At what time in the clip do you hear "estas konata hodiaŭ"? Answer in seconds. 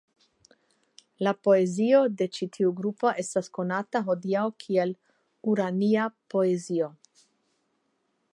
3.25-4.47